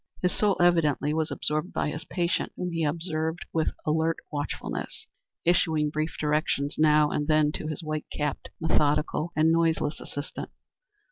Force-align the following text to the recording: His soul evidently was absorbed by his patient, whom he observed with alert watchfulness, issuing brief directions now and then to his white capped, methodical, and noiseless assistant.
His 0.23 0.35
soul 0.35 0.57
evidently 0.59 1.13
was 1.13 1.29
absorbed 1.29 1.73
by 1.73 1.91
his 1.91 2.05
patient, 2.05 2.51
whom 2.55 2.71
he 2.71 2.83
observed 2.83 3.45
with 3.53 3.69
alert 3.85 4.17
watchfulness, 4.31 5.05
issuing 5.45 5.91
brief 5.91 6.17
directions 6.19 6.75
now 6.79 7.11
and 7.11 7.27
then 7.27 7.51
to 7.51 7.67
his 7.67 7.83
white 7.83 8.05
capped, 8.11 8.49
methodical, 8.59 9.31
and 9.35 9.51
noiseless 9.51 9.99
assistant. 10.01 10.49